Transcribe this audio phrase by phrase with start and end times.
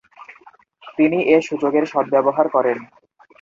[0.97, 2.77] তিনি এ সুযোগের সদ্ব্যবহার করেন।